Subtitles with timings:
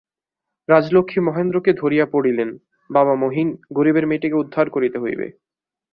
[0.69, 2.49] রাজলক্ষ্মী মহেন্দ্রকে ধরিয়া পড়িলেন,
[2.89, 5.27] বাবা মহিন, গরিবের মেয়েটিকে উদ্ধার করিতে হইবে।